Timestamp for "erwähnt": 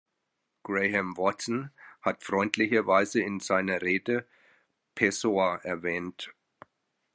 5.63-6.33